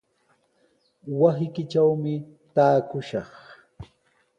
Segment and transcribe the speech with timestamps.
[1.19, 2.13] Wasiykitrawmi
[2.53, 3.29] taakushaq.